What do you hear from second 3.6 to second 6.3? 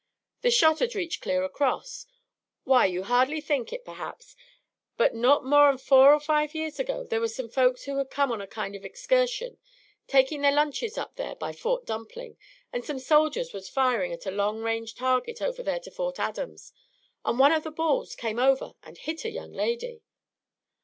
it perhaps, but not more'n four or